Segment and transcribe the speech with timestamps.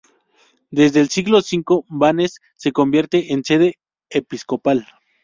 [0.71, 3.77] Desde el siglo V Vannes se convierte en sede
[4.09, 4.87] episcopal.